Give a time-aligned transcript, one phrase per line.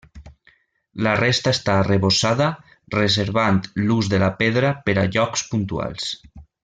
[1.07, 2.47] La resta està arrebossada,
[2.95, 6.09] reservant l'ús de la pedra per a llocs puntuals.